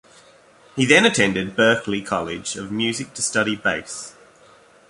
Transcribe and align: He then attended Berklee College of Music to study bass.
He 0.75 0.85
then 0.87 1.05
attended 1.05 1.55
Berklee 1.55 2.03
College 2.03 2.55
of 2.55 2.71
Music 2.71 3.13
to 3.13 3.21
study 3.21 3.55
bass. 3.55 4.15